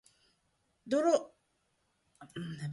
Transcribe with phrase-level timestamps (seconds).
[0.87, 1.03] 泥臭く、
[2.19, 2.61] ポジティブに